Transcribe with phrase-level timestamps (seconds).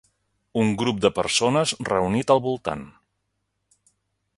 [0.61, 2.87] Un grup de persones reunit al voltant.